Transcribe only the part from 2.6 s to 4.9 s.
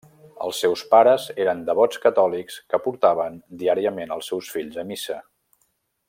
que portaven diàriament els seus fills